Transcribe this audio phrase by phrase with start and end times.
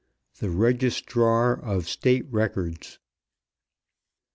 [0.39, 2.97] THE REGISTRAR OF STATE RECORDS.